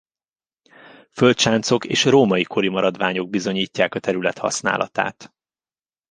Földsáncok 1.11 1.85
és 1.85 2.05
római 2.05 2.43
kori 2.43 2.67
maradványok 2.67 3.29
bizonyítják 3.29 3.95
a 3.95 3.99
terület 3.99 4.37
használatát. 4.37 5.33